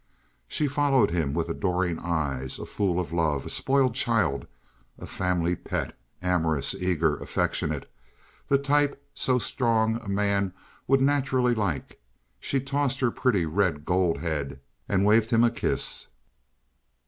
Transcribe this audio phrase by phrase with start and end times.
[0.47, 4.47] She followed him with adoring eyes—a fool of love, a spoiled child,
[4.97, 7.87] a family pet, amorous, eager, affectionate,
[8.47, 10.53] the type so strong a man
[10.87, 14.59] would naturally like—she tossed her pretty red gold head
[14.89, 16.07] and waved him a kiss.